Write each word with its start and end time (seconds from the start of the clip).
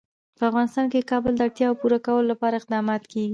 په 0.37 0.43
افغانستان 0.49 0.85
کې 0.91 0.99
د 1.01 1.05
کابل 1.11 1.33
د 1.35 1.41
اړتیاوو 1.47 1.79
پوره 1.81 1.97
کولو 2.05 2.29
لپاره 2.31 2.55
اقدامات 2.57 3.03
کېږي. 3.11 3.29